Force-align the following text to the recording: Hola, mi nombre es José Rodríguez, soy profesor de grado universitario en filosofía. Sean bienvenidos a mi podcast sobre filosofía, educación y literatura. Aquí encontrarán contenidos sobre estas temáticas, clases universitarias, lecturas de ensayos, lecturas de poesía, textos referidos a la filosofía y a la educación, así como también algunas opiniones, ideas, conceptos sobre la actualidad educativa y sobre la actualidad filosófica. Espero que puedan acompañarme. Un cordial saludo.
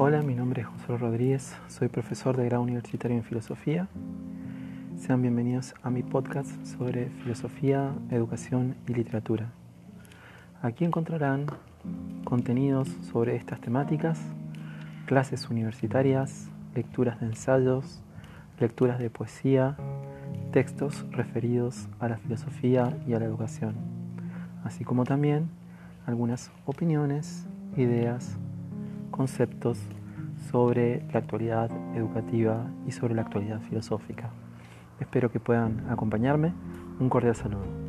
Hola, 0.00 0.22
mi 0.22 0.36
nombre 0.36 0.62
es 0.62 0.68
José 0.68 0.96
Rodríguez, 0.96 1.56
soy 1.66 1.88
profesor 1.88 2.36
de 2.36 2.44
grado 2.44 2.62
universitario 2.62 3.16
en 3.16 3.24
filosofía. 3.24 3.88
Sean 4.96 5.22
bienvenidos 5.22 5.74
a 5.82 5.90
mi 5.90 6.04
podcast 6.04 6.48
sobre 6.64 7.06
filosofía, 7.24 7.92
educación 8.12 8.76
y 8.86 8.94
literatura. 8.94 9.50
Aquí 10.62 10.84
encontrarán 10.84 11.46
contenidos 12.22 12.86
sobre 13.10 13.34
estas 13.34 13.60
temáticas, 13.60 14.20
clases 15.06 15.50
universitarias, 15.50 16.48
lecturas 16.76 17.18
de 17.18 17.26
ensayos, 17.26 18.00
lecturas 18.60 19.00
de 19.00 19.10
poesía, 19.10 19.76
textos 20.52 21.10
referidos 21.10 21.88
a 21.98 22.08
la 22.08 22.18
filosofía 22.18 22.96
y 23.08 23.14
a 23.14 23.18
la 23.18 23.24
educación, 23.24 23.74
así 24.62 24.84
como 24.84 25.02
también 25.02 25.48
algunas 26.06 26.52
opiniones, 26.66 27.48
ideas, 27.76 28.38
conceptos 29.18 29.78
sobre 30.50 31.02
la 31.12 31.18
actualidad 31.18 31.70
educativa 31.96 32.70
y 32.86 32.92
sobre 32.92 33.14
la 33.16 33.22
actualidad 33.22 33.60
filosófica. 33.62 34.30
Espero 35.00 35.30
que 35.30 35.40
puedan 35.40 35.90
acompañarme. 35.90 36.54
Un 37.00 37.08
cordial 37.08 37.34
saludo. 37.34 37.87